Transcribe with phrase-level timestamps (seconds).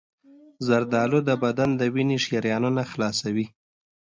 [0.67, 3.45] زردآلو د بدن د وینې شریانونه خلاصوي.